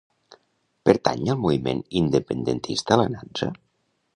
[0.89, 3.53] Pertany al moviment independentista la Natza?